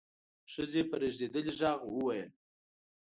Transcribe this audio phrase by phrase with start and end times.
[0.51, 2.29] ښځې په رېږدېدلي غږ وويل: